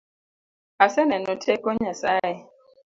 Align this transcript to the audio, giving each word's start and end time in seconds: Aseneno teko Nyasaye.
Aseneno 0.85 1.33
teko 1.43 1.69
Nyasaye. 1.79 2.35